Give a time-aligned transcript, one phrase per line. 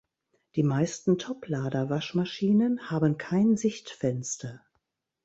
[0.55, 4.65] Die meisten Toplader-Waschmaschinen haben kein Sichtfenster.